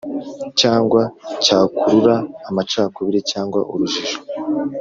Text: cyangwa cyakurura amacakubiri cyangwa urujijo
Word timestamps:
cyangwa 0.59 1.01
cyakurura 1.43 2.15
amacakubiri 2.49 3.19
cyangwa 3.31 3.59
urujijo 3.73 4.17